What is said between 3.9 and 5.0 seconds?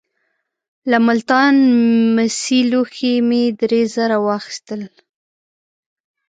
زره واخیستل.